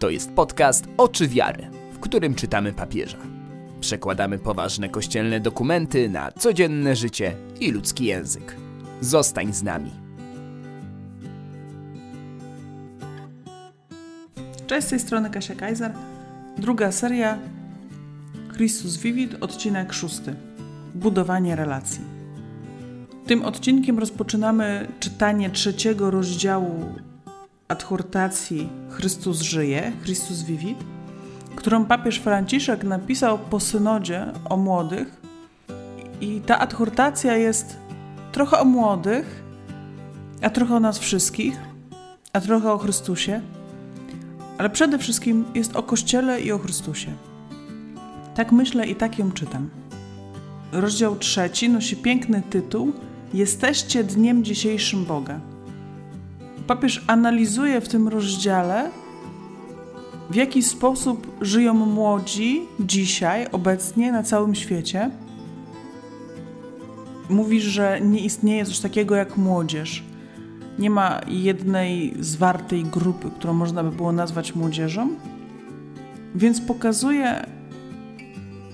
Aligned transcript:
To 0.00 0.10
jest 0.10 0.32
podcast 0.32 0.84
Oczy 0.96 1.28
Wiary, 1.28 1.70
w 1.92 1.98
którym 1.98 2.34
czytamy 2.34 2.72
papieża. 2.72 3.18
Przekładamy 3.80 4.38
poważne 4.38 4.88
kościelne 4.88 5.40
dokumenty 5.40 6.08
na 6.08 6.32
codzienne 6.32 6.96
życie 6.96 7.36
i 7.60 7.70
ludzki 7.70 8.04
język. 8.04 8.56
Zostań 9.00 9.52
z 9.52 9.62
nami. 9.62 9.90
Cześć, 14.66 14.86
z 14.86 14.90
tej 14.90 15.00
strony 15.00 15.30
Kasia 15.30 15.54
Kaiser. 15.54 15.92
Druga 16.58 16.92
seria 16.92 17.38
Christus 18.56 18.96
Vivit, 18.96 19.36
odcinek 19.40 19.92
szósty. 19.92 20.34
Budowanie 20.94 21.56
relacji. 21.56 22.00
Tym 23.26 23.42
odcinkiem 23.42 23.98
rozpoczynamy 23.98 24.88
czytanie 25.00 25.50
trzeciego 25.50 26.10
rozdziału 26.10 26.94
adhortacji 27.70 28.68
Chrystus 28.90 29.40
żyje, 29.40 29.92
Chrystus 30.02 30.42
Vivit, 30.42 30.78
którą 31.56 31.84
papież 31.84 32.18
Franciszek 32.18 32.84
napisał 32.84 33.38
po 33.38 33.60
synodzie 33.60 34.26
o 34.48 34.56
młodych. 34.56 35.20
I 36.20 36.40
ta 36.40 36.58
adhortacja 36.58 37.36
jest 37.36 37.76
trochę 38.32 38.58
o 38.58 38.64
młodych, 38.64 39.42
a 40.42 40.50
trochę 40.50 40.76
o 40.76 40.80
nas 40.80 40.98
wszystkich, 40.98 41.60
a 42.32 42.40
trochę 42.40 42.72
o 42.72 42.78
Chrystusie, 42.78 43.40
ale 44.58 44.70
przede 44.70 44.98
wszystkim 44.98 45.44
jest 45.54 45.76
o 45.76 45.82
Kościele 45.82 46.40
i 46.40 46.52
o 46.52 46.58
Chrystusie. 46.58 47.12
Tak 48.34 48.52
myślę 48.52 48.86
i 48.86 48.96
tak 48.96 49.18
ją 49.18 49.32
czytam. 49.32 49.70
Rozdział 50.72 51.16
trzeci 51.16 51.68
nosi 51.68 51.96
piękny 51.96 52.42
tytuł 52.50 52.92
Jesteście 53.34 54.04
dniem 54.04 54.44
dzisiejszym 54.44 55.04
Boga 55.04 55.40
papież 56.70 57.04
analizuje 57.06 57.80
w 57.80 57.88
tym 57.88 58.08
rozdziale, 58.08 58.90
w 60.30 60.34
jaki 60.34 60.62
sposób 60.62 61.26
żyją 61.40 61.74
młodzi 61.74 62.62
dzisiaj, 62.80 63.46
obecnie 63.52 64.12
na 64.12 64.22
całym 64.22 64.54
świecie. 64.54 65.10
Mówi, 67.28 67.60
że 67.60 68.00
nie 68.00 68.20
istnieje 68.20 68.64
coś 68.64 68.80
takiego 68.80 69.14
jak 69.14 69.36
młodzież. 69.36 70.04
Nie 70.78 70.90
ma 70.90 71.20
jednej 71.28 72.14
zwartej 72.20 72.84
grupy, 72.84 73.30
którą 73.30 73.52
można 73.52 73.82
by 73.82 73.90
było 73.90 74.12
nazwać 74.12 74.54
młodzieżą, 74.54 75.08
więc 76.34 76.60
pokazuje 76.60 77.46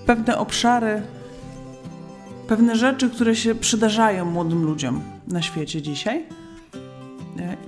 pewne 0.05 0.37
obszary, 0.37 1.01
pewne 2.47 2.75
rzeczy, 2.75 3.09
które 3.09 3.35
się 3.35 3.55
przydarzają 3.55 4.25
młodym 4.25 4.63
ludziom 4.63 5.01
na 5.27 5.41
świecie 5.41 5.81
dzisiaj 5.81 6.36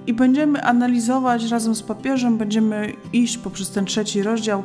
i 0.08 0.14
będziemy 0.14 0.64
analizować 0.64 1.52
razem 1.52 1.76
z 1.76 1.84
papieżem, 1.84 2.38
będziemy 2.38 2.94
iść 3.14 3.38
poprzez 3.38 3.70
ten 3.72 3.86
trzeci 3.86 4.24
rozdział 4.24 4.64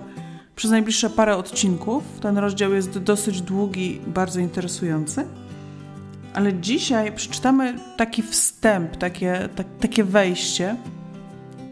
przez 0.56 0.70
najbliższe 0.70 1.10
parę 1.10 1.36
odcinków. 1.36 2.04
Ten 2.20 2.38
rozdział 2.38 2.72
jest 2.72 2.98
dosyć 2.98 3.42
długi, 3.42 4.00
bardzo 4.06 4.40
interesujący. 4.40 5.24
Ale 6.34 6.54
dzisiaj 6.54 7.12
przeczytamy 7.12 7.74
taki 7.96 8.22
wstęp, 8.22 8.96
takie, 8.96 9.48
tak, 9.56 9.66
takie 9.80 10.04
wejście 10.04 10.76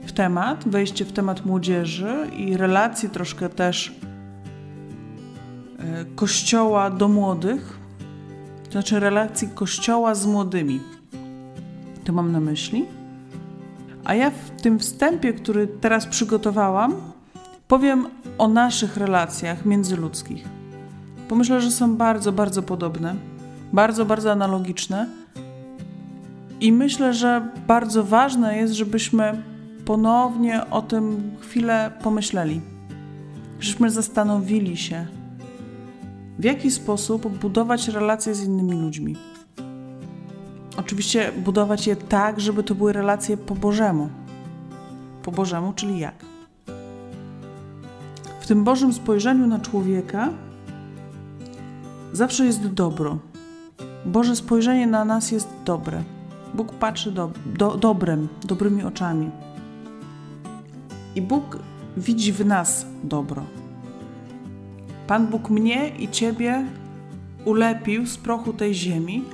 w 0.07 0.13
temat, 0.13 0.69
wejście 0.69 1.05
w 1.05 1.13
temat 1.13 1.47
młodzieży 1.47 2.31
i 2.37 2.57
relacji 2.57 3.11
troszkę 3.11 3.49
też 3.49 3.93
e, 5.79 6.05
kościoła 6.15 6.91
do 6.91 7.09
młodych, 7.09 7.79
to 8.65 8.73
znaczy 8.73 9.01
relacji 9.01 9.49
kościoła 9.55 10.15
z 10.15 10.27
młodymi. 10.27 10.81
To 12.05 12.13
mam 12.13 12.33
na 12.33 12.41
myśli. 12.41 12.85
A 14.05 14.15
ja 14.15 14.31
w 14.31 14.63
tym 14.63 14.79
wstępie, 14.79 15.33
który 15.33 15.67
teraz 15.67 16.07
przygotowałam, 16.07 16.95
powiem 17.69 18.07
o 18.39 18.49
naszych 18.49 18.97
relacjach 18.97 19.67
międzyludzkich. 19.67 20.49
Bo 21.29 21.37
myślę, 21.37 21.61
że 21.61 21.71
są 21.71 21.97
bardzo, 21.97 22.33
bardzo 22.33 22.63
podobne, 22.63 23.15
bardzo, 23.73 24.05
bardzo 24.05 24.33
analogiczne. 24.33 25.07
I 26.61 26.73
myślę, 26.73 27.15
że 27.15 27.49
bardzo 27.67 28.05
ważne 28.05 28.57
jest, 28.57 28.75
żebyśmy 28.75 29.43
ponownie 29.85 30.71
o 30.71 30.83
tym 30.83 31.33
chwilę 31.41 31.93
pomyśleli. 32.03 32.61
Żebyśmy 33.61 33.91
zastanowili 33.91 34.77
się, 34.77 35.07
w 36.39 36.45
jaki 36.45 36.71
sposób 36.71 37.39
budować 37.39 37.89
relacje 37.89 38.35
z 38.35 38.45
innymi 38.45 38.73
ludźmi. 38.73 39.17
Oczywiście 40.77 41.33
budować 41.33 41.87
je 41.87 41.97
tak, 41.97 42.41
żeby 42.41 42.63
to 42.63 42.75
były 42.75 42.93
relacje 42.93 43.37
po 43.37 43.55
Bożemu. 43.55 44.09
Po 45.23 45.33
Bożemu, 45.33 45.73
czyli 45.73 45.99
jak? 45.99 46.15
W 48.41 48.47
tym 48.47 48.65
Bożym 48.65 48.93
spojrzeniu 48.93 49.47
na 49.47 49.59
człowieka 49.59 50.29
zawsze 52.13 52.47
jest 52.47 52.67
dobro. 52.67 53.19
Boże 54.07 54.37
spojrzenie 54.37 54.87
na 54.87 55.05
nas 55.05 55.31
jest 55.31 55.49
dobre. 55.65 56.03
Bóg 56.55 56.73
patrzy 56.73 57.13
do, 57.13 57.31
do, 57.47 57.77
dobrem, 57.77 58.29
dobrymi 58.45 58.85
oczami. 58.85 59.31
I 61.15 61.23
Bóg 61.23 61.59
widzi 61.97 62.33
w 62.33 62.47
nas 62.47 62.87
dobro. 63.05 63.43
Pan 65.07 65.27
Bóg 65.27 65.51
mnie 65.51 65.89
i 65.89 66.09
Ciebie 66.09 66.65
ulepił 67.45 68.07
z 68.07 68.17
prochu 68.17 68.53
tej 68.53 68.75
ziemi, 68.75 69.25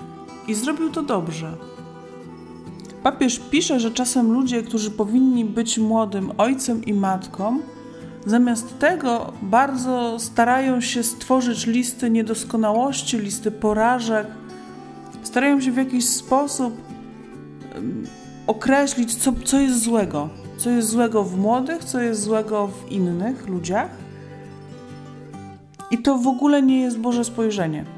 i 0.48 0.54
zrobił 0.54 0.90
to 0.90 1.02
dobrze. 1.02 1.52
Papież 3.02 3.40
pisze, 3.50 3.80
że 3.80 3.90
czasem 3.90 4.32
ludzie, 4.32 4.62
którzy 4.62 4.90
powinni 4.90 5.44
być 5.44 5.78
młodym 5.78 6.32
ojcem 6.38 6.84
i 6.84 6.94
matką, 6.94 7.60
zamiast 8.26 8.78
tego 8.78 9.32
bardzo 9.42 10.18
starają 10.18 10.80
się 10.80 11.02
stworzyć 11.02 11.66
listy 11.66 12.10
niedoskonałości, 12.10 13.18
listy 13.18 13.50
porażek, 13.50 14.26
starają 15.22 15.60
się 15.60 15.72
w 15.72 15.76
jakiś 15.76 16.08
sposób 16.08 16.74
określić, 18.46 19.14
co, 19.14 19.32
co 19.44 19.60
jest 19.60 19.82
złego. 19.82 20.28
Co 20.58 20.70
jest 20.70 20.88
złego 20.88 21.24
w 21.24 21.38
młodych, 21.38 21.84
co 21.84 22.00
jest 22.00 22.22
złego 22.22 22.68
w 22.68 22.92
innych 22.92 23.48
ludziach. 23.48 23.90
I 25.90 25.98
to 25.98 26.18
w 26.18 26.26
ogóle 26.26 26.62
nie 26.62 26.80
jest 26.80 26.98
Boże 26.98 27.24
spojrzenie. 27.24 27.97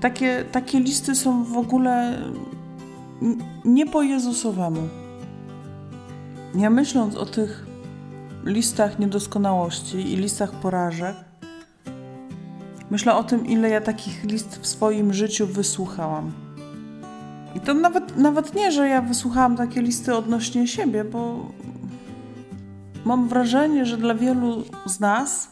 Takie, 0.00 0.44
takie 0.52 0.80
listy 0.80 1.14
są 1.14 1.44
w 1.44 1.56
ogóle 1.56 2.18
nie 3.64 3.86
po 3.86 4.02
Jezusowemu. 4.02 4.88
Ja 6.54 6.70
myśląc 6.70 7.16
o 7.16 7.26
tych 7.26 7.66
listach 8.44 8.98
niedoskonałości 8.98 10.12
i 10.12 10.16
listach 10.16 10.52
porażek, 10.52 11.16
myślę 12.90 13.14
o 13.14 13.24
tym, 13.24 13.46
ile 13.46 13.70
ja 13.70 13.80
takich 13.80 14.24
list 14.24 14.58
w 14.62 14.66
swoim 14.66 15.12
życiu 15.12 15.46
wysłuchałam. 15.46 16.32
I 17.54 17.60
to 17.60 17.74
nawet, 17.74 18.16
nawet 18.16 18.54
nie, 18.54 18.72
że 18.72 18.88
ja 18.88 19.02
wysłuchałam 19.02 19.56
takie 19.56 19.82
listy 19.82 20.14
odnośnie 20.14 20.68
siebie, 20.68 21.04
bo 21.04 21.46
mam 23.04 23.28
wrażenie, 23.28 23.86
że 23.86 23.96
dla 23.96 24.14
wielu 24.14 24.62
z 24.86 25.00
nas 25.00 25.48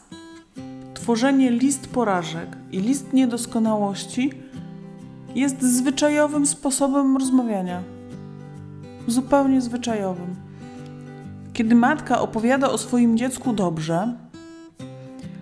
tworzenie 0.93 1.51
list 1.51 1.87
porażek 1.87 2.58
i 2.71 2.79
list 2.79 3.13
niedoskonałości 3.13 4.33
jest 5.35 5.61
zwyczajowym 5.61 6.45
sposobem 6.45 7.17
rozmawiania. 7.17 7.83
Zupełnie 9.07 9.61
zwyczajowym. 9.61 10.35
Kiedy 11.53 11.75
matka 11.75 12.21
opowiada 12.21 12.69
o 12.69 12.77
swoim 12.77 13.17
dziecku 13.17 13.53
dobrze, 13.53 14.13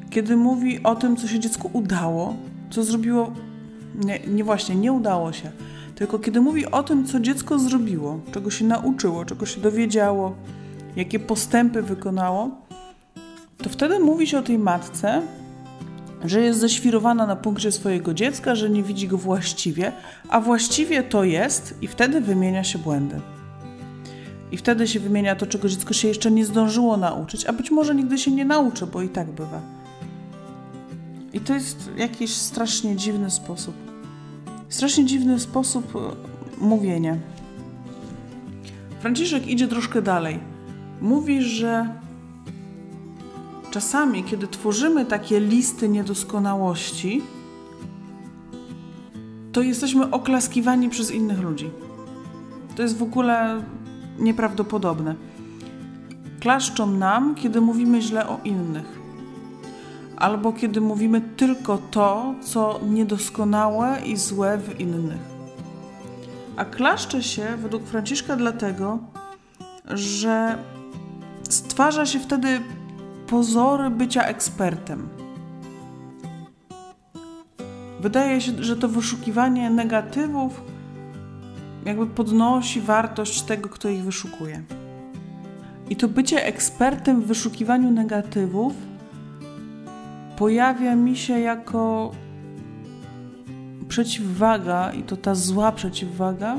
kiedy 0.10 0.38
mówi 0.38 0.84
o 0.84 0.96
tym, 0.96 1.18
co 1.18 1.28
się 1.28 1.40
dziecku 1.40 1.70
udało, 1.74 2.36
co 2.70 2.84
zrobiło, 2.84 3.32
nie, 3.96 4.20
nie 4.20 4.44
właśnie, 4.44 4.76
nie 4.76 4.94
udało 4.94 5.34
się, 5.34 5.52
tylko 5.96 6.20
kiedy 6.20 6.42
mówi 6.42 6.66
o 6.66 6.84
tym, 6.84 7.06
co 7.06 7.20
dziecko 7.20 7.60
zrobiło, 7.60 8.20
czego 8.32 8.52
się 8.52 8.66
nauczyło, 8.66 9.26
czego 9.26 9.46
się 9.46 9.62
dowiedziało, 9.62 10.36
jakie 10.96 11.20
postępy 11.20 11.82
wykonało, 11.82 12.50
to 13.58 13.70
wtedy 13.70 14.00
mówi 14.00 14.28
się 14.28 14.40
o 14.40 14.42
tej 14.42 14.58
matce 14.60 15.22
że 16.26 16.42
jest 16.42 16.60
zaświrowana 16.60 17.28
na 17.28 17.36
punkcie 17.36 17.72
swojego 17.72 18.14
dziecka, 18.14 18.56
że 18.56 18.70
nie 18.70 18.84
widzi 18.84 19.08
go 19.08 19.18
właściwie, 19.18 19.92
a 20.30 20.42
właściwie 20.42 21.04
to 21.04 21.24
jest 21.24 21.78
i 21.82 21.88
wtedy 21.88 22.22
wymienia 22.22 22.64
się 22.64 22.80
błędy. 22.80 23.22
I 24.52 24.58
wtedy 24.58 24.88
się 24.88 25.00
wymienia 25.00 25.36
to, 25.36 25.46
czego 25.46 25.70
dziecko 25.70 25.94
się 25.94 26.08
jeszcze 26.08 26.32
nie 26.32 26.46
zdążyło 26.46 26.98
nauczyć, 26.98 27.46
a 27.46 27.54
być 27.54 27.72
może 27.72 27.96
nigdy 27.96 28.18
się 28.18 28.32
nie 28.32 28.46
nauczy, 28.46 28.88
bo 28.88 29.02
i 29.02 29.10
tak 29.10 29.32
bywa. 29.32 29.62
I 31.34 31.40
to 31.40 31.54
jest 31.54 31.92
jakiś 31.98 32.34
strasznie 32.34 32.96
dziwny 32.96 33.32
sposób. 33.32 33.76
Strasznie 34.70 35.06
dziwny 35.06 35.40
sposób 35.40 35.96
e, 35.96 36.00
mówienia. 36.66 37.18
Franciszek 39.00 39.48
idzie 39.48 39.68
troszkę 39.68 40.02
dalej. 40.02 40.40
Mówi, 41.02 41.42
że 41.42 41.88
czasami, 43.72 44.24
kiedy 44.24 44.48
tworzymy 44.48 45.06
takie 45.06 45.40
listy 45.40 45.90
niedoskonałości, 45.90 47.22
to 49.52 49.62
jesteśmy 49.62 50.12
oklaskiwani 50.12 50.90
przez 50.90 51.12
innych 51.12 51.40
ludzi. 51.40 51.70
To 52.76 52.82
jest 52.82 52.98
w 52.98 53.04
ogóle 53.04 53.64
nieprawdopodobne. 54.20 55.16
klaszczą 56.40 56.92
nam, 56.92 57.36
kiedy 57.36 57.62
mówimy 57.62 58.02
źle 58.02 58.28
o 58.28 58.40
innych, 58.44 59.00
albo 60.18 60.54
kiedy 60.54 60.82
mówimy 60.82 61.22
tylko 61.22 61.78
to, 61.92 62.36
co 62.42 62.80
niedoskonałe 62.90 64.02
i 64.06 64.18
złe 64.18 64.58
w 64.58 64.80
innych. 64.80 65.22
A 66.56 66.66
klaszcze 66.66 67.24
się 67.24 67.58
według 67.58 67.84
Franciszka 67.84 68.36
dlatego, 68.36 69.00
że 69.86 70.58
stwarza 71.50 72.06
się 72.06 72.20
wtedy 72.20 72.62
pozory 73.28 73.90
bycia 73.90 74.24
ekspertem. 74.24 75.10
Wydaje 78.02 78.42
się, 78.42 78.64
że 78.64 78.76
to 78.76 78.90
wyszukiwanie 78.90 79.70
negatywów 79.70 80.62
jakby 81.86 82.08
podnosi 82.08 82.82
wartość 82.82 83.42
tego, 83.42 83.70
kto 83.70 83.90
ich 83.90 84.04
wyszukuje. 84.04 84.64
I 85.90 85.96
to 85.96 86.08
bycie 86.08 86.46
ekspertem 86.46 87.22
w 87.22 87.26
wyszukiwaniu 87.26 87.92
negatywów 87.92 88.74
pojawia 90.38 90.96
mi 90.96 91.18
się 91.18 91.40
jako 91.40 92.12
przeciwwaga, 93.88 94.94
i 94.94 95.04
to 95.04 95.18
ta 95.18 95.36
zła 95.36 95.72
przeciwwaga, 95.72 96.58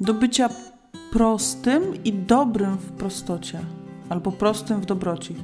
do 0.00 0.14
bycia 0.14 0.48
prostym 1.12 1.82
i 2.04 2.12
dobrym 2.12 2.76
w 2.76 2.92
prostocie, 2.92 3.60
albo 4.08 4.32
prostym 4.32 4.80
w 4.80 4.86
dobroci. 4.86 5.34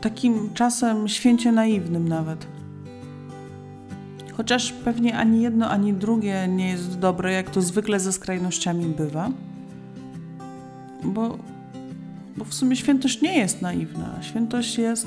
Takim 0.00 0.50
czasem 0.54 1.08
święcie 1.08 1.52
naiwnym 1.52 2.08
nawet. 2.08 2.46
Chociaż 4.36 4.72
pewnie 4.72 5.18
ani 5.18 5.42
jedno, 5.42 5.70
ani 5.70 5.92
drugie 5.92 6.48
nie 6.48 6.68
jest 6.68 6.98
dobre, 6.98 7.32
jak 7.32 7.50
to 7.50 7.62
zwykle 7.62 8.00
ze 8.00 8.12
skrajnościami 8.12 8.86
bywa. 8.86 9.30
Bo, 11.04 11.38
bo 12.36 12.44
w 12.44 12.54
sumie 12.54 12.76
świętość 12.76 13.22
nie 13.22 13.38
jest 13.38 13.62
naiwna. 13.62 14.22
Świętość 14.22 14.78
jest, 14.78 15.06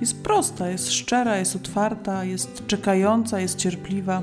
jest 0.00 0.22
prosta, 0.22 0.68
jest 0.68 0.92
szczera, 0.92 1.36
jest 1.36 1.56
otwarta, 1.56 2.24
jest 2.24 2.66
czekająca, 2.66 3.40
jest 3.40 3.56
cierpliwa. 3.58 4.22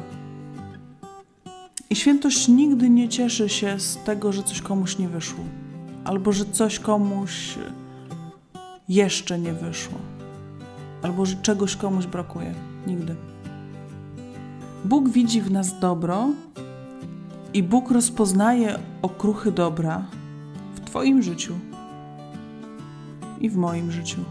I 1.90 1.96
świętość 1.96 2.48
nigdy 2.48 2.90
nie 2.90 3.10
cieszy 3.10 3.50
się 3.50 3.80
z 3.80 3.98
tego, 3.98 4.32
że 4.32 4.44
coś 4.44 4.62
komuś 4.62 4.98
nie 4.98 5.08
wyszło, 5.08 5.44
albo 6.06 6.32
że 6.32 6.46
coś 6.46 6.80
komuś 6.80 7.58
jeszcze 8.90 9.40
nie 9.40 9.54
wyszło, 9.54 9.98
albo 11.02 11.26
że 11.26 11.36
czegoś 11.36 11.76
komuś 11.76 12.06
brakuje. 12.06 12.54
Nigdy. 12.88 13.16
Bóg 14.86 15.10
widzi 15.10 15.42
w 15.42 15.52
nas 15.52 15.80
dobro 15.80 16.30
i 17.54 17.64
Bóg 17.64 17.92
rozpoznaje 17.92 18.80
okruchy 19.02 19.52
dobra 19.52 20.06
w 20.76 20.80
Twoim 20.80 21.22
życiu 21.24 21.54
i 23.42 23.50
w 23.50 23.56
moim 23.56 23.92
życiu. 23.92 24.22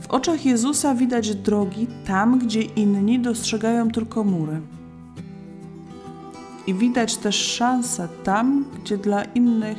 W 0.00 0.10
oczach 0.10 0.46
Jezusa 0.46 0.94
widać 0.94 1.34
drogi 1.34 1.86
tam, 2.06 2.38
gdzie 2.38 2.62
inni 2.62 3.20
dostrzegają 3.20 3.90
tylko 3.90 4.24
mury. 4.24 4.60
I 6.66 6.74
widać 6.74 7.16
też 7.16 7.36
szanse 7.36 8.08
tam, 8.24 8.64
gdzie 8.82 8.98
dla 8.98 9.24
innych 9.24 9.78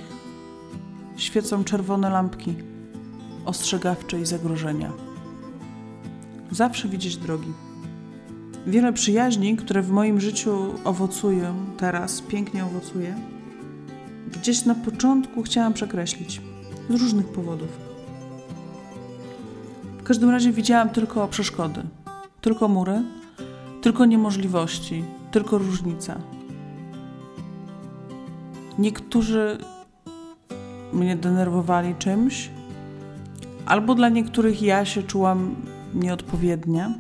świecą 1.16 1.64
czerwone 1.64 2.10
lampki 2.10 2.56
ostrzegawcze 3.46 4.22
i 4.22 4.26
zagrożenia. 4.26 4.92
Zawsze 6.52 6.88
widzieć 6.88 7.18
drogi. 7.18 7.54
Wiele 8.68 8.94
przyjaźni, 8.94 9.56
które 9.56 9.82
w 9.82 9.90
moim 9.90 10.22
życiu 10.22 10.74
owocują 10.84 11.56
teraz, 11.78 12.22
pięknie 12.22 12.66
owocuje, 12.66 13.16
gdzieś 14.32 14.66
na 14.66 14.76
początku 14.76 15.44
chciałam 15.44 15.74
przekreślić 15.74 16.42
z 16.90 17.02
różnych 17.02 17.28
powodów. 17.28 17.70
W 19.98 20.04
każdym 20.04 20.30
razie 20.30 20.52
widziałam 20.52 20.90
tylko 20.90 21.28
przeszkody, 21.28 21.84
tylko 22.42 22.68
mury, 22.68 23.04
tylko 23.82 24.06
niemożliwości, 24.06 25.04
tylko 25.32 25.58
różnica. 25.58 26.16
Niektórzy 28.80 29.58
mnie 30.94 31.16
denerwowali 31.16 31.96
czymś, 31.96 32.50
albo 33.74 33.96
dla 33.96 34.10
niektórych 34.10 34.62
ja 34.62 34.86
się 34.86 35.04
czułam 35.04 35.56
nieodpowiednia 35.94 36.94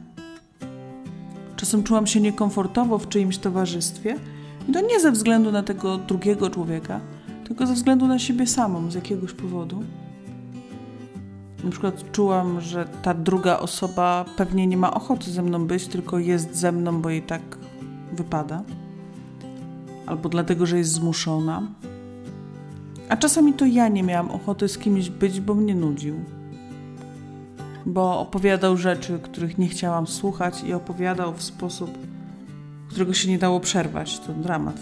Czasem 1.56 1.84
czułam 1.84 2.08
się 2.08 2.22
niekomfortowo 2.22 2.98
w 2.98 3.10
czyimś 3.10 3.38
towarzystwie 3.38 4.16
i 4.70 4.72
to 4.72 4.81
nie 4.81 5.00
ze 5.00 5.12
względu 5.12 5.52
na 5.52 5.64
tego 5.64 5.98
drugiego 5.98 6.50
człowieka, 6.50 7.00
tylko 7.48 7.68
ze 7.68 7.74
względu 7.74 8.08
na 8.08 8.20
siebie 8.20 8.48
samą 8.48 8.92
z 8.92 8.96
jakiegoś 8.96 9.34
powodu. 9.34 9.84
Na 11.64 11.72
przykład 11.72 12.12
czułam, 12.12 12.62
że 12.62 12.86
ta 13.02 13.14
druga 13.14 13.60
osoba 13.60 14.25
pewnie 14.38 14.68
nie 14.68 14.78
ma 14.78 14.94
ochoty 14.94 15.31
ze 15.31 15.42
mną 15.42 15.68
być, 15.68 15.88
tylko 15.88 16.20
jest 16.20 16.56
ze 16.56 16.72
mną, 16.72 17.02
bo 17.02 17.10
jej 17.10 17.22
tak 17.22 17.42
wypada. 18.14 18.64
Albo 20.06 20.30
dlatego, 20.30 20.66
że 20.66 20.78
jest 20.78 20.92
zmuszona. 20.92 21.68
A 23.10 23.18
czasami 23.18 23.54
to 23.54 23.66
ja 23.66 23.88
nie 23.88 24.04
miałam 24.04 24.31
ochoty 24.31 24.68
z 24.68 24.78
kimś 24.78 25.10
być, 25.10 25.42
bo 25.42 25.54
mnie 25.54 25.75
nudził 25.75 26.16
bo 27.86 28.20
opowiadał 28.20 28.78
rzeczy, 28.78 29.20
których 29.24 29.58
nie 29.58 29.68
chciałam 29.68 30.08
słuchać 30.08 30.64
i 30.64 30.74
opowiadał 30.74 31.34
w 31.34 31.44
sposób, 31.44 31.98
którego 32.90 33.14
się 33.14 33.30
nie 33.30 33.38
dało 33.38 33.60
przerwać. 33.60 34.20
To 34.20 34.34
dramat. 34.34 34.78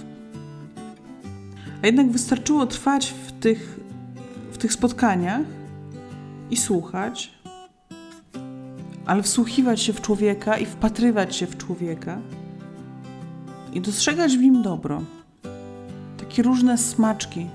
A 1.83 1.85
jednak 1.85 2.11
wystarczyło 2.11 2.65
trwać 2.65 3.13
w 3.27 3.31
tych, 3.31 3.79
w 4.51 4.57
tych 4.57 4.73
spotkaniach 4.73 5.41
i 6.49 6.57
słuchać, 6.57 7.33
ale 9.05 9.23
wsłuchiwać 9.23 9.81
się 9.81 9.93
w 9.93 10.01
człowieka 10.01 10.57
i 10.57 10.65
wpatrywać 10.65 11.35
się 11.35 11.47
w 11.47 11.57
człowieka 11.57 12.17
i 13.73 13.81
dostrzegać 13.81 14.37
w 14.37 14.41
nim 14.41 14.61
dobro. 14.61 15.01
Takie 16.17 16.43
różne 16.43 16.77
smaczki. 16.77 17.47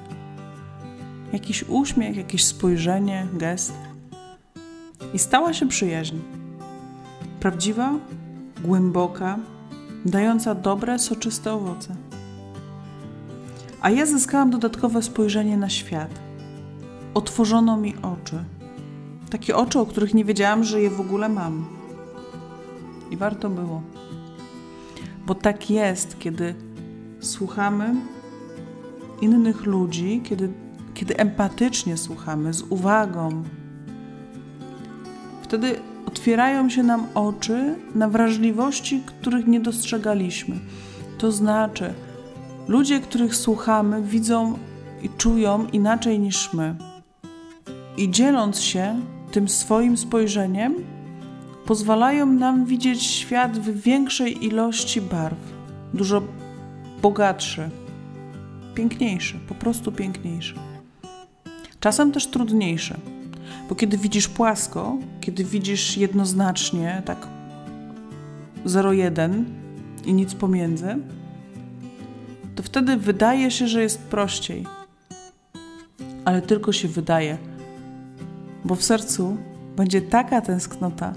Jakiś 1.33 1.65
uśmiech, 1.69 2.17
jakieś 2.17 2.45
spojrzenie, 2.45 3.27
gest 3.33 3.75
i 5.15 5.19
stała 5.19 5.53
się 5.53 5.69
przyjaźń. 5.69 6.17
Prawdziwa, 7.41 7.93
głęboka, 8.65 9.39
dająca 10.05 10.55
dobre, 10.55 10.99
soczyste 10.99 11.53
owoce. 11.53 11.97
A 13.81 13.91
ja 13.91 14.07
zyskałam 14.07 14.51
dodatkowe 14.51 15.03
spojrzenie 15.03 15.57
na 15.57 15.69
świat. 15.69 16.11
Otworzono 17.15 17.77
mi 17.77 17.95
oczy. 17.97 18.45
Takie 19.31 19.57
oczy, 19.57 19.79
o 19.79 19.87
których 19.87 20.15
nie 20.15 20.25
wiedziałam, 20.25 20.65
że 20.65 20.81
je 20.81 20.91
w 20.91 21.01
ogóle 21.01 21.29
mam. 21.29 21.67
I 23.11 23.17
warto 23.17 23.51
było. 23.51 23.83
Bo 25.27 25.35
tak 25.35 25.71
jest, 25.71 26.19
kiedy 26.19 26.55
słuchamy 27.21 27.95
innych 29.21 29.67
ludzi, 29.67 30.21
kiedy, 30.25 30.53
kiedy 30.95 31.17
empatycznie 31.17 31.97
słuchamy, 31.97 32.55
z 32.55 32.63
uwagą, 32.63 33.43
Wtedy 35.47 35.81
otwierają 36.07 36.69
się 36.69 36.83
nam 36.83 37.07
oczy 37.15 37.75
na 37.95 38.09
wrażliwości, 38.09 39.03
których 39.07 39.47
nie 39.47 39.61
dostrzegaliśmy. 39.61 40.57
To 41.19 41.33
znaczy, 41.33 41.95
ludzie, 42.69 43.01
których 43.01 43.37
słuchamy, 43.37 44.03
widzą 44.03 44.59
i 45.03 45.09
czują 45.09 45.67
inaczej 45.73 46.19
niż 46.19 46.53
my. 46.53 46.77
I 47.97 48.11
dzieląc 48.11 48.61
się 48.61 49.01
tym 49.33 49.49
swoim 49.49 49.97
spojrzeniem, 49.97 50.75
pozwalają 51.67 52.27
nam 52.27 52.65
widzieć 52.65 53.03
świat 53.03 53.59
w 53.59 53.81
większej 53.81 54.45
ilości 54.45 55.01
barw, 55.01 55.39
dużo 55.95 56.23
bogatszy, 57.03 57.71
piękniejszy, 58.75 59.35
po 59.49 59.55
prostu 59.55 59.93
piękniejszy. 59.93 60.55
Czasem 61.81 62.13
też 62.13 62.27
trudniejszy 62.27 62.97
bo 63.69 63.75
kiedy 63.75 63.99
widzisz 63.99 64.29
płasko, 64.29 64.97
kiedy 65.21 65.45
widzisz 65.45 65.97
jednoznacznie, 65.97 67.03
tak 67.05 67.29
0,1 68.67 69.45
i 70.05 70.15
nic 70.15 70.35
pomiędzy, 70.35 70.97
to 72.55 72.63
wtedy 72.63 72.97
wydaje 72.97 73.51
się, 73.51 73.69
że 73.69 73.83
jest 73.83 73.99
prościej. 73.99 74.67
Ale 76.25 76.43
tylko 76.43 76.73
się 76.73 76.89
wydaje, 76.89 77.39
bo 78.65 78.75
w 78.75 78.85
sercu 78.85 79.37
będzie 79.77 80.03
taka 80.03 80.41
tęsknota, 80.41 81.15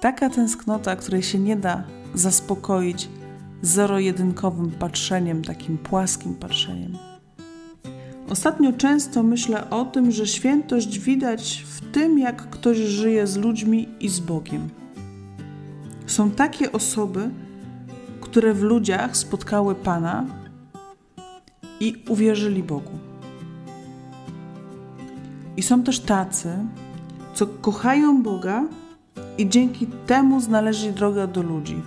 taka 0.00 0.30
tęsknota, 0.30 0.96
której 0.96 1.22
się 1.22 1.38
nie 1.38 1.56
da 1.56 1.84
zaspokoić 2.14 3.08
zero-jedynkowym 3.62 4.70
patrzeniem, 4.70 5.44
takim 5.44 5.78
płaskim 5.78 6.34
patrzeniem. 6.34 7.07
Ostatnio 8.30 8.72
często 8.72 9.22
myślę 9.22 9.70
o 9.70 9.84
tym, 9.84 10.10
że 10.10 10.26
świętość 10.26 10.98
widać 10.98 11.64
w 11.68 11.92
tym, 11.92 12.18
jak 12.18 12.50
ktoś 12.50 12.76
żyje 12.76 13.26
z 13.26 13.36
ludźmi 13.36 13.88
i 14.00 14.08
z 14.08 14.20
Bogiem. 14.20 14.68
Są 16.06 16.30
takie 16.30 16.72
osoby, 16.72 17.30
które 18.20 18.54
w 18.54 18.62
ludziach 18.62 19.16
spotkały 19.16 19.74
Pana 19.74 20.24
i 21.80 22.02
uwierzyli 22.08 22.62
Bogu. 22.62 22.98
I 25.56 25.62
są 25.62 25.82
też 25.82 26.00
tacy, 26.00 26.48
co 27.34 27.46
kochają 27.46 28.22
Boga 28.22 28.64
i 29.38 29.48
dzięki 29.48 29.86
temu 29.86 30.40
znaleźli 30.40 30.92
drogę 30.92 31.28
do 31.28 31.42
ludzi. 31.42 31.82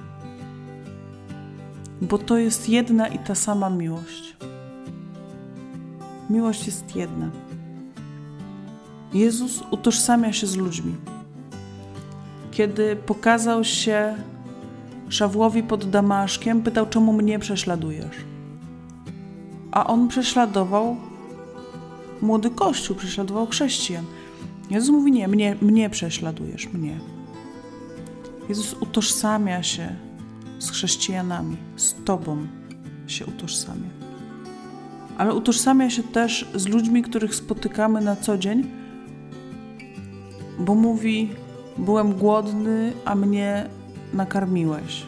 Bo 2.02 2.18
to 2.18 2.38
jest 2.38 2.70
jedna 2.70 3.08
i 3.08 3.20
ta 3.20 3.36
sama 3.36 3.70
miłość. 3.70 4.38
Miłość 6.32 6.66
jest 6.66 6.96
jedna. 6.96 7.30
Jezus 9.14 9.64
utożsamia 9.72 10.34
się 10.34 10.48
z 10.48 10.56
ludźmi. 10.56 10.96
Kiedy 12.52 12.96
pokazał 12.96 13.64
się 13.64 14.16
Szawłowi 15.10 15.64
pod 15.64 15.90
Damaszkiem, 15.90 16.62
pytał, 16.62 16.90
czemu 16.90 17.14
mnie 17.14 17.40
prześladujesz? 17.40 18.16
A 19.72 19.88
on 19.88 20.08
prześladował 20.08 20.98
młody 22.22 22.50
kościół, 22.50 22.96
prześladował 22.96 23.48
chrześcijan. 23.48 24.06
Jezus 24.70 24.90
mówi: 24.90 25.12
Nie, 25.12 25.28
mnie, 25.28 25.56
mnie 25.62 25.90
prześladujesz, 25.90 26.74
mnie. 26.74 27.00
Jezus 28.50 28.74
utożsamia 28.74 29.64
się 29.64 29.96
z 30.60 30.70
chrześcijanami, 30.70 31.58
z 31.76 31.96
Tobą 32.06 32.48
się 33.08 33.26
utożsamia. 33.26 34.01
Ale 35.22 35.34
utożsamia 35.34 35.90
się 35.90 36.04
też 36.04 36.50
z 36.56 36.68
ludźmi, 36.68 37.02
których 37.04 37.36
spotykamy 37.36 38.02
na 38.02 38.16
co 38.16 38.38
dzień, 38.38 38.72
bo 40.60 40.76
mówi: 40.76 41.30
Byłem 41.78 42.14
głodny, 42.14 42.94
a 43.06 43.16
mnie 43.16 43.70
nakarmiłeś. 44.14 45.06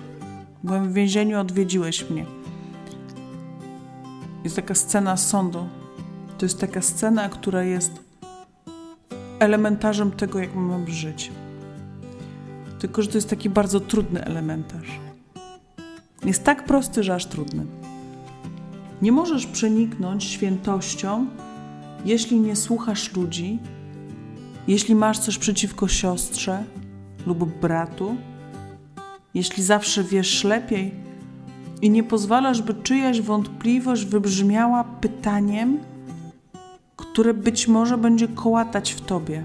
Byłem 0.63 0.89
w 0.89 0.93
więzieniu, 0.93 1.39
odwiedziłeś 1.39 2.09
mnie. 2.09 2.25
Jest 4.43 4.55
taka 4.55 4.75
scena 4.75 5.17
sądu. 5.17 5.67
To 6.37 6.45
jest 6.45 6.59
taka 6.59 6.81
scena, 6.81 7.29
która 7.29 7.63
jest 7.63 7.91
elementarzem 9.39 10.11
tego, 10.11 10.39
jak 10.39 10.55
mamy 10.55 10.91
żyć. 10.91 11.31
Tylko, 12.79 13.01
że 13.01 13.07
to 13.07 13.17
jest 13.17 13.29
taki 13.29 13.49
bardzo 13.49 13.79
trudny 13.79 14.25
elementarz. 14.25 14.99
Jest 16.25 16.43
tak 16.43 16.65
prosty, 16.65 17.03
że 17.03 17.15
aż 17.15 17.25
trudny. 17.25 17.82
Nie 19.03 19.11
możesz 19.11 19.45
przeniknąć 19.45 20.23
świętością, 20.23 21.25
jeśli 22.05 22.39
nie 22.39 22.55
słuchasz 22.55 23.15
ludzi, 23.15 23.59
jeśli 24.67 24.95
masz 24.95 25.19
coś 25.19 25.37
przeciwko 25.37 25.87
siostrze 25.87 26.63
lub 27.27 27.59
bratu, 27.59 28.15
jeśli 29.33 29.63
zawsze 29.63 30.03
wiesz 30.03 30.43
lepiej 30.43 30.91
i 31.81 31.89
nie 31.89 32.03
pozwalasz, 32.03 32.61
by 32.61 32.73
czyjaś 32.73 33.21
wątpliwość 33.21 34.05
wybrzmiała 34.05 34.83
pytaniem, 34.83 35.79
które 36.95 37.33
być 37.33 37.67
może 37.67 37.97
będzie 37.97 38.27
kołatać 38.27 38.91
w 38.91 39.01
tobie. 39.01 39.43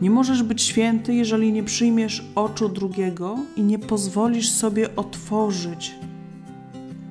Nie 0.00 0.10
możesz 0.10 0.42
być 0.42 0.62
święty, 0.62 1.14
jeżeli 1.14 1.52
nie 1.52 1.62
przyjmiesz 1.62 2.24
oczu 2.34 2.68
drugiego 2.68 3.38
i 3.56 3.62
nie 3.62 3.78
pozwolisz 3.78 4.50
sobie 4.50 4.96
otworzyć 4.96 5.94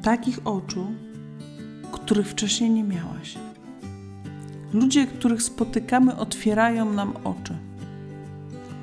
takich 0.01 0.39
oczu, 0.45 0.88
których 1.91 2.27
wcześniej 2.27 2.69
nie 2.69 2.84
miałaś. 2.84 3.38
Ludzie, 4.74 5.08
których 5.08 5.43
spotykamy, 5.43 6.17
otwierają 6.17 6.93
nam 6.93 7.13
oczy. 7.24 7.58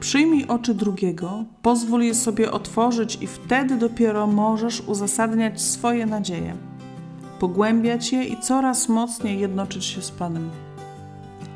Przyjmij 0.00 0.46
oczy 0.46 0.74
drugiego, 0.74 1.44
pozwól 1.62 2.02
je 2.02 2.14
sobie 2.14 2.52
otworzyć, 2.52 3.18
i 3.20 3.26
wtedy 3.26 3.76
dopiero 3.76 4.26
możesz 4.26 4.80
uzasadniać 4.80 5.60
swoje 5.60 6.06
nadzieje, 6.06 6.56
pogłębiać 7.40 8.12
je 8.12 8.24
i 8.24 8.40
coraz 8.40 8.88
mocniej 8.88 9.40
jednoczyć 9.40 9.84
się 9.84 10.02
z 10.02 10.10
Panem. 10.10 10.50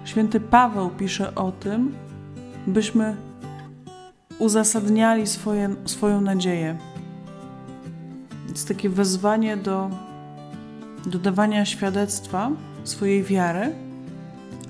Święty 0.05 0.41
Paweł 0.41 0.91
pisze 0.91 1.35
o 1.35 1.53
tym, 1.53 1.95
byśmy 2.67 3.17
uzasadniali 4.39 5.27
swoje, 5.27 5.75
swoją 5.85 6.21
nadzieję. 6.21 6.79
Jest 8.49 8.69
takie 8.69 8.89
wezwanie 8.89 9.57
do, 9.57 9.91
do 11.07 11.19
dawania 11.19 11.65
świadectwa 11.65 12.51
swojej 12.85 13.23
wiary, 13.23 13.73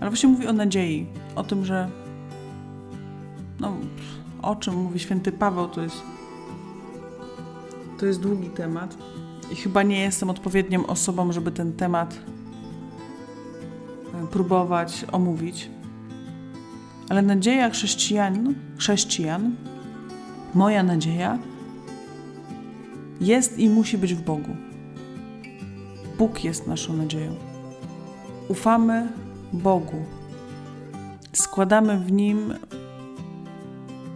ale 0.00 0.10
właśnie 0.10 0.28
mówi 0.28 0.46
o 0.46 0.52
nadziei, 0.52 1.06
o 1.36 1.44
tym, 1.44 1.64
że 1.64 1.88
no, 3.60 3.76
o 4.42 4.56
czym 4.56 4.74
mówi 4.74 4.98
święty 4.98 5.32
Paweł, 5.32 5.68
to 5.68 5.82
jest, 5.82 6.02
to 7.98 8.06
jest 8.06 8.20
długi 8.20 8.48
temat 8.48 8.96
i 9.52 9.56
chyba 9.56 9.82
nie 9.82 10.00
jestem 10.00 10.30
odpowiednią 10.30 10.86
osobą, 10.86 11.32
żeby 11.32 11.52
ten 11.52 11.72
temat 11.72 12.18
e, 14.14 14.26
próbować 14.26 15.04
omówić. 15.12 15.70
Ale 17.08 17.22
nadzieja 17.22 17.70
chrześcijan, 17.70 18.54
chrześcijan, 18.78 19.56
moja 20.54 20.82
nadzieja 20.82 21.38
jest 23.20 23.58
i 23.58 23.70
musi 23.70 23.98
być 23.98 24.14
w 24.14 24.22
Bogu. 24.22 24.69
Bóg 26.20 26.44
jest 26.44 26.66
naszą 26.66 26.96
nadzieją. 26.96 27.34
Ufamy 28.48 29.08
Bogu. 29.52 30.04
Składamy 31.32 31.98
w 31.98 32.12
Nim 32.12 32.54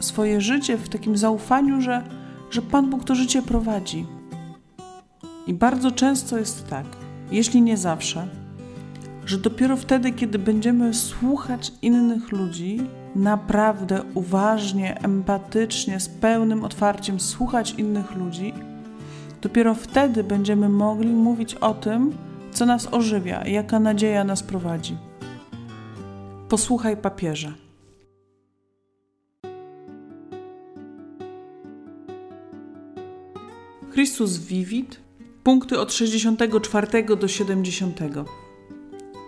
swoje 0.00 0.40
życie 0.40 0.76
w 0.78 0.88
takim 0.88 1.16
zaufaniu, 1.16 1.80
że, 1.80 2.02
że 2.50 2.62
Pan 2.62 2.90
Bóg 2.90 3.04
to 3.04 3.14
życie 3.14 3.42
prowadzi. 3.42 4.06
I 5.46 5.54
bardzo 5.54 5.90
często 5.90 6.38
jest 6.38 6.68
tak, 6.68 6.86
jeśli 7.30 7.62
nie 7.62 7.76
zawsze, 7.76 8.28
że 9.26 9.38
dopiero 9.38 9.76
wtedy, 9.76 10.12
kiedy 10.12 10.38
będziemy 10.38 10.94
słuchać 10.94 11.72
innych 11.82 12.32
ludzi, 12.32 12.80
naprawdę 13.16 14.02
uważnie, 14.14 15.00
empatycznie, 15.00 16.00
z 16.00 16.08
pełnym 16.08 16.64
otwarciem 16.64 17.20
słuchać 17.20 17.74
innych 17.78 18.14
ludzi, 18.14 18.54
dopiero 19.44 19.74
wtedy 19.74 20.24
będziemy 20.24 20.68
mogli 20.68 21.08
mówić 21.08 21.54
o 21.54 21.74
tym, 21.74 22.16
co 22.52 22.66
nas 22.66 22.88
ożywia, 22.92 23.46
jaka 23.46 23.80
nadzieja 23.80 24.24
nas 24.24 24.42
prowadzi. 24.42 24.96
Posłuchaj 26.48 26.96
papieża. 26.96 27.54
Chrystus 33.90 34.38
Vivit, 34.38 35.00
punkty 35.42 35.80
od 35.80 35.92
64 35.92 37.16
do 37.16 37.28
70. 37.28 38.00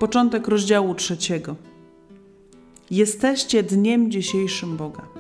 Początek 0.01 0.49
rozdziału 0.49 0.95
trzeciego. 0.95 1.57
Jesteście 2.91 3.63
dniem 3.63 4.11
dzisiejszym 4.11 4.77
Boga. 4.77 5.16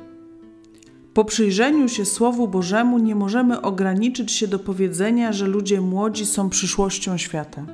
Po 1.16 1.24
przyjrzeniu 1.24 1.88
się 1.88 2.04
Słowu 2.04 2.48
Bożemu 2.48 2.98
nie 2.98 3.14
możemy 3.14 3.60
ograniczyć 3.60 4.32
się 4.32 4.48
do 4.48 4.58
powiedzenia, 4.58 5.32
że 5.32 5.46
ludzie 5.46 5.80
młodzi 5.80 6.26
są 6.26 6.50
przyszłością 6.50 7.16
świata. 7.16 7.66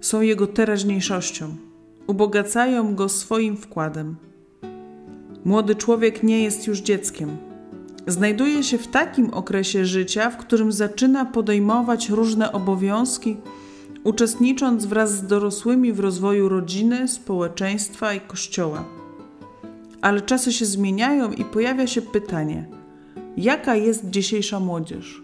Są 0.00 0.20
jego 0.20 0.46
teraźniejszością. 0.46 1.56
Ubogacają 2.06 2.94
go 2.94 3.08
swoim 3.08 3.56
wkładem. 3.56 4.16
Młody 5.44 5.74
człowiek 5.74 6.22
nie 6.22 6.42
jest 6.42 6.66
już 6.66 6.80
dzieckiem 6.80 7.36
Znajduje 8.06 8.62
się 8.62 8.78
w 8.78 8.86
takim 8.86 9.34
okresie 9.34 9.84
życia, 9.86 10.30
w 10.30 10.36
którym 10.36 10.72
zaczyna 10.72 11.24
podejmować 11.24 12.08
różne 12.08 12.52
obowiązki, 12.52 13.36
uczestnicząc 14.04 14.86
wraz 14.86 15.12
z 15.12 15.26
dorosłymi 15.26 15.92
w 15.92 16.00
rozwoju 16.00 16.48
rodziny, 16.48 17.08
społeczeństwa 17.08 18.14
i 18.14 18.20
kościoła. 18.20 18.99
Ale 20.02 20.20
czasy 20.20 20.52
się 20.52 20.66
zmieniają 20.66 21.32
i 21.32 21.44
pojawia 21.44 21.86
się 21.86 22.02
pytanie: 22.02 22.66
jaka 23.36 23.74
jest 23.74 24.10
dzisiejsza 24.10 24.60
młodzież? 24.60 25.22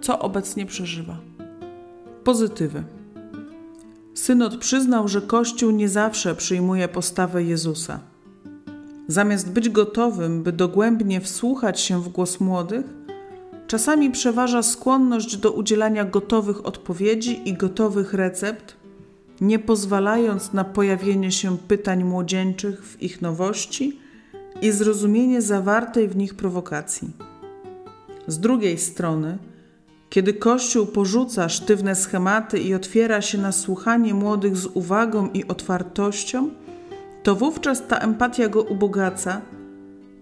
Co 0.00 0.18
obecnie 0.18 0.66
przeżywa? 0.66 1.16
Pozytywy. 2.24 2.84
Synod 4.14 4.56
przyznał, 4.56 5.08
że 5.08 5.22
Kościół 5.22 5.70
nie 5.70 5.88
zawsze 5.88 6.34
przyjmuje 6.34 6.88
postawę 6.88 7.42
Jezusa. 7.42 8.00
Zamiast 9.08 9.50
być 9.50 9.68
gotowym, 9.68 10.42
by 10.42 10.52
dogłębnie 10.52 11.20
wsłuchać 11.20 11.80
się 11.80 12.02
w 12.02 12.08
głos 12.08 12.40
młodych, 12.40 12.86
czasami 13.66 14.10
przeważa 14.10 14.62
skłonność 14.62 15.36
do 15.36 15.52
udzielania 15.52 16.04
gotowych 16.04 16.66
odpowiedzi 16.66 17.48
i 17.48 17.54
gotowych 17.54 18.14
recept, 18.14 18.76
nie 19.46 19.58
pozwalając 19.58 20.52
na 20.52 20.64
pojawienie 20.64 21.32
się 21.32 21.58
pytań 21.58 22.04
młodzieńczych 22.04 22.86
w 22.86 23.02
ich 23.02 23.22
nowości 23.22 23.98
i 24.62 24.72
zrozumienie 24.72 25.42
zawartej 25.42 26.08
w 26.08 26.16
nich 26.16 26.34
prowokacji. 26.34 27.10
Z 28.26 28.38
drugiej 28.38 28.78
strony, 28.78 29.38
kiedy 30.10 30.34
Kościół 30.34 30.86
porzuca 30.86 31.48
sztywne 31.48 31.94
schematy 31.94 32.58
i 32.58 32.74
otwiera 32.74 33.22
się 33.22 33.38
na 33.38 33.52
słuchanie 33.52 34.14
młodych 34.14 34.56
z 34.56 34.66
uwagą 34.66 35.30
i 35.30 35.44
otwartością, 35.44 36.50
to 37.22 37.34
wówczas 37.34 37.86
ta 37.86 37.98
empatia 37.98 38.48
go 38.48 38.62
ubogaca, 38.62 39.40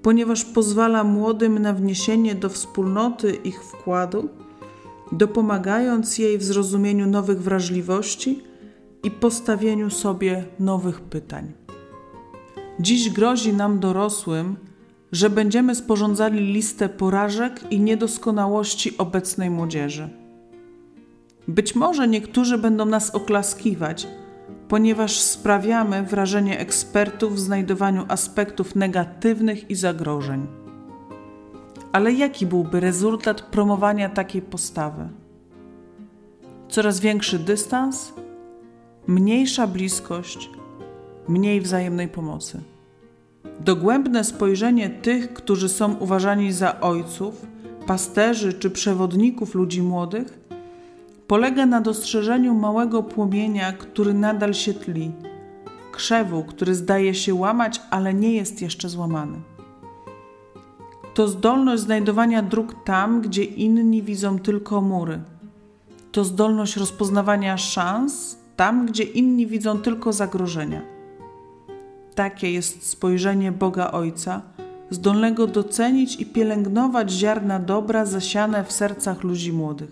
ponieważ 0.02 0.44
pozwala 0.44 1.04
młodym 1.04 1.58
na 1.58 1.72
wniesienie 1.72 2.34
do 2.34 2.48
wspólnoty 2.48 3.34
ich 3.34 3.64
wkładu, 3.64 4.28
dopomagając 5.12 6.18
jej 6.18 6.38
w 6.38 6.44
zrozumieniu 6.44 7.06
nowych 7.06 7.42
wrażliwości 7.42 8.51
i 9.02 9.10
postawieniu 9.10 9.90
sobie 9.90 10.44
nowych 10.60 11.00
pytań. 11.00 11.52
Dziś 12.80 13.10
grozi 13.10 13.52
nam 13.52 13.80
dorosłym, 13.80 14.56
że 15.12 15.30
będziemy 15.30 15.74
sporządzali 15.74 16.52
listę 16.52 16.88
porażek 16.88 17.60
i 17.70 17.80
niedoskonałości 17.80 18.98
obecnej 18.98 19.50
młodzieży. 19.50 20.08
Być 21.48 21.74
może 21.74 22.08
niektórzy 22.08 22.58
będą 22.58 22.86
nas 22.86 23.10
oklaskiwać, 23.10 24.06
ponieważ 24.68 25.20
sprawiamy 25.20 26.02
wrażenie 26.02 26.58
ekspertów 26.58 27.34
w 27.34 27.38
znajdowaniu 27.38 28.04
aspektów 28.08 28.74
negatywnych 28.74 29.70
i 29.70 29.74
zagrożeń. 29.74 30.46
Ale 31.92 32.12
jaki 32.12 32.46
byłby 32.46 32.80
rezultat 32.80 33.42
promowania 33.42 34.08
takiej 34.08 34.42
postawy? 34.42 35.08
Coraz 36.68 37.00
większy 37.00 37.38
dystans, 37.38 38.12
mniejsza 39.06 39.66
bliskość, 39.66 40.50
mniej 41.28 41.60
wzajemnej 41.60 42.08
pomocy. 42.08 42.60
Dogłębne 43.60 44.24
spojrzenie 44.24 44.90
tych, 44.90 45.34
którzy 45.34 45.68
są 45.68 45.94
uważani 45.94 46.52
za 46.52 46.80
ojców, 46.80 47.46
pasterzy 47.86 48.52
czy 48.52 48.70
przewodników 48.70 49.54
ludzi 49.54 49.82
młodych, 49.82 50.40
polega 51.26 51.66
na 51.66 51.80
dostrzeżeniu 51.80 52.54
małego 52.54 53.02
płomienia, 53.02 53.72
który 53.72 54.14
nadal 54.14 54.54
się 54.54 54.74
tli, 54.74 55.12
krzewu, 55.92 56.44
który 56.44 56.74
zdaje 56.74 57.14
się 57.14 57.34
łamać, 57.34 57.80
ale 57.90 58.14
nie 58.14 58.32
jest 58.32 58.62
jeszcze 58.62 58.88
złamany. 58.88 59.38
To 61.14 61.28
zdolność 61.28 61.82
znajdowania 61.82 62.42
dróg 62.42 62.84
tam, 62.84 63.20
gdzie 63.20 63.44
inni 63.44 64.02
widzą 64.02 64.38
tylko 64.38 64.80
mury. 64.80 65.20
To 66.12 66.24
zdolność 66.24 66.76
rozpoznawania 66.76 67.56
szans 67.56 68.41
tam, 68.62 68.86
gdzie 68.86 69.04
inni 69.04 69.46
widzą 69.46 69.78
tylko 69.78 70.12
zagrożenia. 70.12 70.82
Takie 72.14 72.52
jest 72.52 72.86
spojrzenie 72.86 73.52
Boga 73.52 73.90
Ojca, 73.90 74.42
zdolnego 74.90 75.46
docenić 75.46 76.20
i 76.20 76.26
pielęgnować 76.26 77.10
ziarna 77.10 77.58
dobra 77.58 78.06
zasiane 78.06 78.64
w 78.64 78.72
sercach 78.72 79.22
ludzi 79.22 79.52
młodych. 79.52 79.90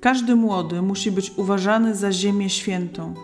Każdy 0.00 0.36
młody 0.36 0.82
musi 0.82 1.12
być 1.12 1.32
uważany 1.36 1.94
za 1.94 2.12
ziemię 2.12 2.50
świętą, 2.50 3.14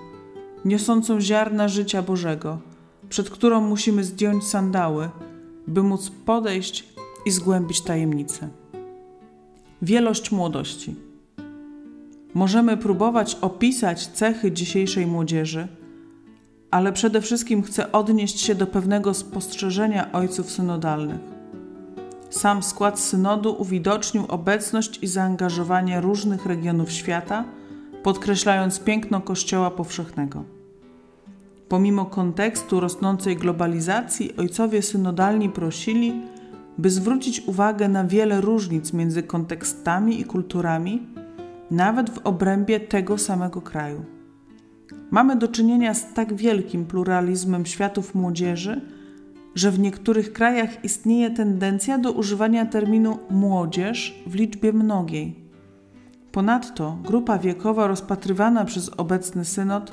niosącą 0.64 1.20
ziarna 1.20 1.68
życia 1.68 2.02
Bożego, 2.02 2.58
przed 3.08 3.30
którą 3.30 3.60
musimy 3.60 4.04
zdjąć 4.04 4.44
sandały, 4.44 5.10
by 5.66 5.82
móc 5.82 6.10
podejść 6.26 6.84
i 7.26 7.30
zgłębić 7.30 7.80
tajemnicę. 7.80 8.48
Wielość 9.82 10.32
młodości. 10.32 11.13
Możemy 12.34 12.76
próbować 12.76 13.34
opisać 13.40 14.06
cechy 14.06 14.52
dzisiejszej 14.52 15.06
młodzieży, 15.06 15.68
ale 16.70 16.92
przede 16.92 17.20
wszystkim 17.20 17.62
chcę 17.62 17.92
odnieść 17.92 18.40
się 18.40 18.54
do 18.54 18.66
pewnego 18.66 19.14
spostrzeżenia 19.14 20.12
ojców 20.12 20.50
synodalnych. 20.50 21.20
Sam 22.30 22.62
skład 22.62 23.00
synodu 23.00 23.56
uwidocznił 23.58 24.24
obecność 24.28 24.98
i 25.02 25.06
zaangażowanie 25.06 26.00
różnych 26.00 26.46
regionów 26.46 26.92
świata, 26.92 27.44
podkreślając 28.02 28.80
piękno 28.80 29.20
Kościoła 29.20 29.70
powszechnego. 29.70 30.44
Pomimo 31.68 32.04
kontekstu 32.04 32.80
rosnącej 32.80 33.36
globalizacji, 33.36 34.36
ojcowie 34.36 34.82
synodalni 34.82 35.48
prosili, 35.48 36.12
by 36.78 36.90
zwrócić 36.90 37.42
uwagę 37.46 37.88
na 37.88 38.04
wiele 38.04 38.40
różnic 38.40 38.92
między 38.92 39.22
kontekstami 39.22 40.20
i 40.20 40.24
kulturami, 40.24 41.06
nawet 41.70 42.10
w 42.10 42.18
obrębie 42.18 42.80
tego 42.80 43.18
samego 43.18 43.60
kraju. 43.60 44.04
Mamy 45.10 45.36
do 45.36 45.48
czynienia 45.48 45.94
z 45.94 46.14
tak 46.14 46.34
wielkim 46.34 46.86
pluralizmem 46.86 47.66
światów 47.66 48.14
młodzieży, 48.14 48.80
że 49.54 49.70
w 49.70 49.78
niektórych 49.78 50.32
krajach 50.32 50.84
istnieje 50.84 51.30
tendencja 51.30 51.98
do 51.98 52.12
używania 52.12 52.66
terminu 52.66 53.18
młodzież 53.30 54.22
w 54.26 54.34
liczbie 54.34 54.72
mnogiej. 54.72 55.44
Ponadto 56.32 56.98
grupa 57.02 57.38
wiekowa 57.38 57.86
rozpatrywana 57.86 58.64
przez 58.64 58.88
obecny 58.88 59.44
synod 59.44 59.92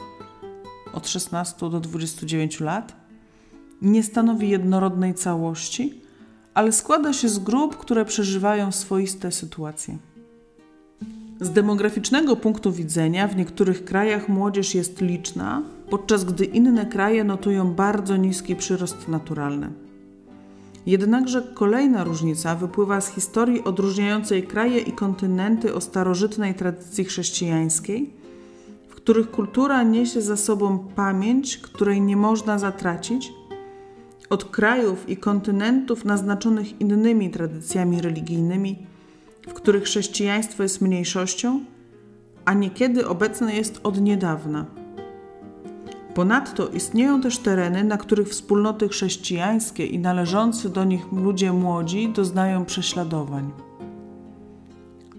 od 0.94 1.08
16 1.08 1.70
do 1.70 1.80
29 1.80 2.60
lat 2.60 2.96
nie 3.82 4.04
stanowi 4.04 4.50
jednorodnej 4.50 5.14
całości, 5.14 6.02
ale 6.54 6.72
składa 6.72 7.14
się 7.14 7.30
z 7.30 7.40
grup, 7.40 7.78
które 7.78 8.06
przeżywają 8.06 8.72
swoiste 8.72 9.32
sytuacje. 9.32 9.98
Z 11.42 11.50
demograficznego 11.50 12.36
punktu 12.36 12.72
widzenia 12.72 13.28
w 13.28 13.36
niektórych 13.36 13.86
krajach 13.86 14.30
młodzież 14.30 14.76
jest 14.76 15.02
liczna, 15.02 15.62
podczas 15.90 16.24
gdy 16.24 16.46
inne 16.46 16.86
kraje 16.86 17.24
notują 17.24 17.74
bardzo 17.74 18.18
niski 18.18 18.56
przyrost 18.56 19.08
naturalny. 19.08 19.72
Jednakże 20.86 21.42
kolejna 21.54 22.04
różnica 22.04 22.56
wypływa 22.56 23.02
z 23.02 23.10
historii 23.10 23.64
odróżniającej 23.64 24.44
kraje 24.44 24.80
i 24.80 24.92
kontynenty 24.92 25.74
o 25.74 25.82
starożytnej 25.82 26.56
tradycji 26.56 27.04
chrześcijańskiej, 27.06 28.14
w 28.90 28.96
których 28.96 29.32
kultura 29.32 29.84
niesie 29.84 30.22
za 30.22 30.38
sobą 30.38 30.80
pamięć, 30.96 31.58
której 31.58 32.02
nie 32.02 32.18
można 32.18 32.60
zatracić, 32.60 33.34
od 34.30 34.46
krajów 34.46 35.10
i 35.10 35.18
kontynentów 35.18 36.06
naznaczonych 36.06 36.82
innymi 36.82 37.30
tradycjami 37.30 38.02
religijnymi, 38.02 38.91
w 39.48 39.54
których 39.54 39.84
chrześcijaństwo 39.84 40.64
jest 40.64 40.82
mniejszością, 40.82 41.60
a 42.46 42.54
niekiedy 42.54 43.08
obecne 43.08 43.56
jest 43.56 43.80
od 43.84 44.02
niedawna. 44.02 44.66
Ponadto 46.14 46.68
istnieją 46.68 47.22
też 47.22 47.38
tereny, 47.38 47.84
na 47.84 47.98
których 47.98 48.30
wspólnoty 48.30 48.90
chrześcijańskie 48.90 49.86
i 49.86 50.00
należący 50.00 50.70
do 50.70 50.84
nich 50.84 51.12
ludzie 51.12 51.54
młodzi 51.54 52.10
doznają 52.10 52.66
prześladowań. 52.66 53.52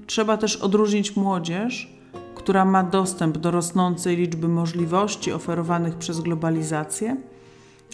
Trzeba 0.06 0.36
też 0.36 0.56
odróżnić 0.56 1.16
młodzież, 1.16 1.92
która 2.34 2.64
ma 2.64 2.84
dostęp 2.84 3.38
do 3.38 3.50
rosnącej 3.50 4.16
liczby 4.16 4.48
możliwości 4.48 5.32
oferowanych 5.32 5.94
przez 5.94 6.20
globalizację, 6.20 7.16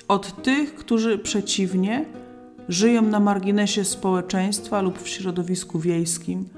od 0.09 0.43
tych, 0.43 0.75
którzy 0.75 1.19
przeciwnie 1.19 2.05
żyją 2.69 3.03
na 3.03 3.21
marginesie 3.21 3.85
społeczeństwa 3.85 4.83
lub 4.83 5.03
w 5.03 5.09
środowisku 5.09 5.79
wiejskim 5.79 6.49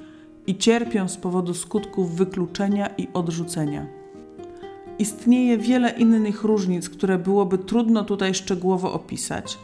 i 0.46 0.56
cierpią 0.56 1.08
z 1.08 1.16
powodu 1.16 1.54
skutków 1.54 2.16
wykluczenia 2.16 2.86
i 2.98 3.08
odrzucenia. 3.14 3.86
Istnieje 4.98 5.58
wiele 5.58 5.90
innych 5.90 6.44
różnic, 6.44 6.88
które 6.88 7.18
byłoby 7.18 7.58
trudno 7.58 8.04
tutaj 8.04 8.34
szczegółowo 8.34 8.92
opisać. 8.92 9.58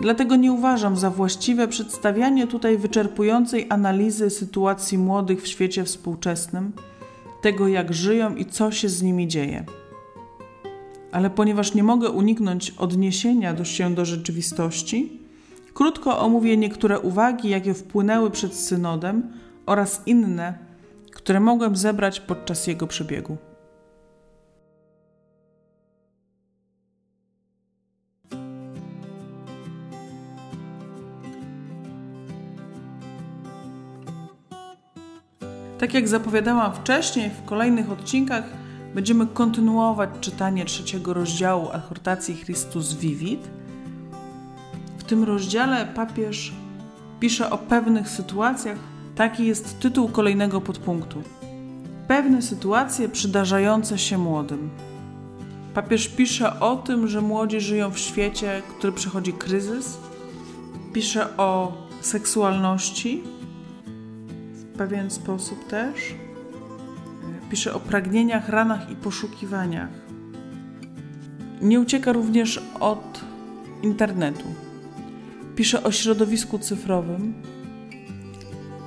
Dlatego 0.00 0.36
nie 0.36 0.52
uważam 0.52 0.96
za 0.96 1.10
właściwe 1.10 1.68
przedstawianie 1.68 2.46
tutaj 2.46 2.78
wyczerpującej 2.78 3.66
analizy 3.68 4.30
sytuacji 4.30 4.98
młodych 4.98 5.42
w 5.42 5.46
świecie 5.46 5.84
współczesnym, 5.84 6.72
tego 7.42 7.68
jak 7.68 7.94
żyją 7.94 8.36
i 8.36 8.44
co 8.44 8.70
się 8.70 8.88
z 8.88 9.02
nimi 9.02 9.28
dzieje. 9.28 9.64
Ale 11.12 11.30
ponieważ 11.30 11.74
nie 11.74 11.82
mogę 11.82 12.10
uniknąć 12.10 12.70
odniesienia 12.70 13.54
do 13.54 13.64
się 13.64 13.94
do 13.94 14.04
rzeczywistości, 14.04 15.17
Krótko 15.78 16.18
omówię 16.18 16.56
niektóre 16.56 17.00
uwagi, 17.00 17.48
jakie 17.48 17.74
wpłynęły 17.74 18.30
przed 18.30 18.54
synodem 18.54 19.32
oraz 19.66 20.02
inne, 20.06 20.58
które 21.12 21.40
mogłem 21.40 21.76
zebrać 21.76 22.20
podczas 22.20 22.66
jego 22.66 22.86
przebiegu. 22.86 23.36
Tak 35.78 35.94
jak 35.94 36.08
zapowiadałam 36.08 36.74
wcześniej, 36.74 37.30
w 37.30 37.44
kolejnych 37.44 37.90
odcinkach 37.90 38.44
będziemy 38.94 39.26
kontynuować 39.26 40.10
czytanie 40.20 40.64
trzeciego 40.64 41.14
rozdziału 41.14 41.68
adhortacji 41.72 42.36
Christus 42.36 42.94
Vivit– 42.94 43.48
tym 45.08 45.24
rozdziale 45.24 45.86
papież 45.86 46.52
pisze 47.20 47.50
o 47.50 47.58
pewnych 47.58 48.08
sytuacjach. 48.08 48.78
Taki 49.14 49.46
jest 49.46 49.80
tytuł 49.80 50.08
kolejnego 50.08 50.60
podpunktu. 50.60 51.22
Pewne 52.08 52.42
sytuacje 52.42 53.08
przydarzające 53.08 53.98
się 53.98 54.18
młodym. 54.18 54.70
Papież 55.74 56.08
pisze 56.08 56.60
o 56.60 56.76
tym, 56.76 57.08
że 57.08 57.20
młodzi 57.20 57.60
żyją 57.60 57.90
w 57.90 57.98
świecie, 57.98 58.62
który 58.68 58.92
przechodzi 58.92 59.32
kryzys. 59.32 59.98
Pisze 60.92 61.36
o 61.36 61.72
seksualności 62.00 63.22
w 64.52 64.64
pewien 64.78 65.10
sposób 65.10 65.66
też. 65.66 66.14
Pisze 67.50 67.74
o 67.74 67.80
pragnieniach, 67.80 68.48
ranach 68.48 68.90
i 68.90 68.96
poszukiwaniach. 68.96 69.90
Nie 71.62 71.80
ucieka 71.80 72.12
również 72.12 72.62
od 72.80 73.20
internetu 73.82 74.67
pisze 75.58 75.82
o 75.82 75.92
środowisku 75.92 76.58
cyfrowym 76.58 77.34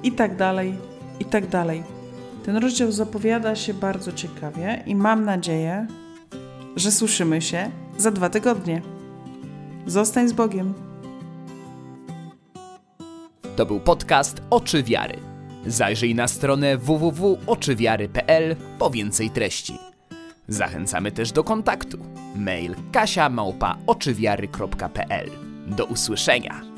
i 0.03 0.11
tak 0.11 0.35
dalej, 0.35 0.73
i 1.19 1.25
tak 1.25 1.47
dalej. 1.47 1.83
Ten 2.45 2.57
rozdział 2.57 2.91
zapowiada 2.91 3.55
się 3.55 3.73
bardzo 3.73 4.11
ciekawie 4.11 4.83
i 4.85 4.95
mam 4.95 5.25
nadzieję, 5.25 5.87
że 6.75 6.91
słyszymy 6.91 7.41
się 7.41 7.71
za 7.97 8.11
dwa 8.11 8.29
tygodnie. 8.29 8.81
Zostań 9.85 10.27
z 10.27 10.33
Bogiem. 10.33 10.73
To 13.55 13.65
był 13.65 13.79
podcast 13.79 14.41
Oczy 14.49 14.83
Wiary. 14.83 15.17
Zajrzyj 15.65 16.15
na 16.15 16.27
stronę 16.27 16.77
www.oczywiary.pl 16.77 18.55
po 18.79 18.89
więcej 18.89 19.29
treści. 19.29 19.77
Zachęcamy 20.47 21.11
też 21.11 21.31
do 21.31 21.43
kontaktu. 21.43 21.97
Mail 22.35 22.75
kasia 22.91 23.29
małpa 23.29 23.77
oczywiary.pl. 23.87 25.40
Do 25.67 25.85
usłyszenia. 25.85 26.70